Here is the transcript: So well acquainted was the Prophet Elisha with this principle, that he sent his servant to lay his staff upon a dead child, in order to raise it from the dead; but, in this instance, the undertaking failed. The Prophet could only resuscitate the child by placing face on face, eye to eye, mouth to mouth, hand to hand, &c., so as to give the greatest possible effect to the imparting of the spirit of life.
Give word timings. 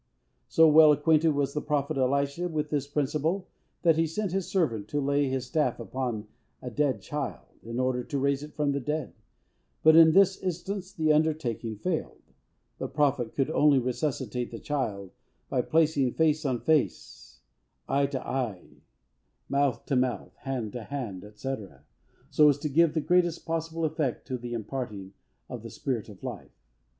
So 0.47 0.67
well 0.67 0.91
acquainted 0.91 1.35
was 1.35 1.53
the 1.53 1.61
Prophet 1.61 1.95
Elisha 1.95 2.47
with 2.49 2.71
this 2.71 2.87
principle, 2.87 3.47
that 3.83 3.97
he 3.97 4.07
sent 4.07 4.31
his 4.31 4.47
servant 4.47 4.87
to 4.87 4.99
lay 4.99 5.29
his 5.29 5.45
staff 5.45 5.79
upon 5.79 6.25
a 6.59 6.71
dead 6.71 7.01
child, 7.03 7.45
in 7.61 7.79
order 7.79 8.03
to 8.05 8.17
raise 8.17 8.41
it 8.41 8.55
from 8.55 8.71
the 8.71 8.79
dead; 8.79 9.13
but, 9.83 9.95
in 9.95 10.11
this 10.13 10.41
instance, 10.41 10.91
the 10.91 11.13
undertaking 11.13 11.75
failed. 11.77 12.23
The 12.79 12.87
Prophet 12.87 13.35
could 13.35 13.51
only 13.51 13.77
resuscitate 13.77 14.49
the 14.49 14.57
child 14.57 15.11
by 15.49 15.61
placing 15.61 16.13
face 16.15 16.45
on 16.47 16.61
face, 16.61 17.39
eye 17.87 18.07
to 18.07 18.27
eye, 18.27 18.81
mouth 19.49 19.85
to 19.85 19.95
mouth, 19.95 20.35
hand 20.37 20.71
to 20.73 20.85
hand, 20.85 21.31
&c., 21.35 21.55
so 22.31 22.49
as 22.49 22.57
to 22.57 22.69
give 22.69 22.95
the 22.95 23.01
greatest 23.01 23.45
possible 23.45 23.85
effect 23.85 24.25
to 24.29 24.37
the 24.39 24.53
imparting 24.53 25.13
of 25.47 25.61
the 25.61 25.69
spirit 25.69 26.09
of 26.09 26.23
life. 26.23 26.57